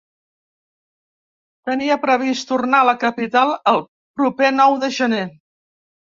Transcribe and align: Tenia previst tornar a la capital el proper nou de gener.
Tenia 1.71 1.97
previst 2.05 2.49
tornar 2.53 2.81
a 2.87 2.89
la 2.91 2.97
capital 3.05 3.53
el 3.75 3.79
proper 4.23 4.51
nou 4.63 4.81
de 4.87 4.93
gener. 4.99 5.23